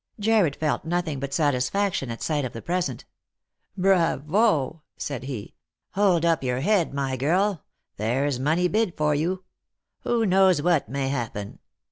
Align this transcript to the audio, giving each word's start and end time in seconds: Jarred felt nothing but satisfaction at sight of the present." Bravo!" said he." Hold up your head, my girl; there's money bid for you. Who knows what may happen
Jarred 0.19 0.55
felt 0.55 0.83
nothing 0.83 1.19
but 1.19 1.31
satisfaction 1.31 2.09
at 2.09 2.23
sight 2.23 2.43
of 2.43 2.53
the 2.53 2.61
present." 2.63 3.05
Bravo!" 3.85 4.81
said 4.97 5.25
he." 5.25 5.53
Hold 5.93 6.25
up 6.25 6.43
your 6.43 6.61
head, 6.61 6.91
my 6.91 7.15
girl; 7.15 7.61
there's 7.97 8.39
money 8.39 8.67
bid 8.67 8.97
for 8.97 9.13
you. 9.13 9.43
Who 9.99 10.25
knows 10.25 10.59
what 10.59 10.89
may 10.89 11.09
happen 11.09 11.59